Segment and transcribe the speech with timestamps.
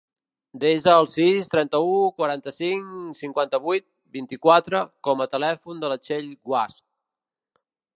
[0.61, 1.91] Desa el sis, trenta-u,
[2.21, 2.89] quaranta-cinc,
[3.21, 3.87] cinquanta-vuit,
[4.19, 6.87] vint-i-quatre com a telèfon de la Txell Guasch.